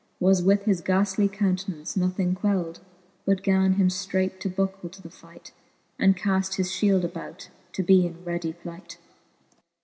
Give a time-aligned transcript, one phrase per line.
[0.19, 2.79] Was with his ghaftly count'nance nothing queld.
[3.23, 5.51] But gan him ftreight to buckle to the fight,
[5.99, 8.97] And caft his fhield about, to be in readie plight.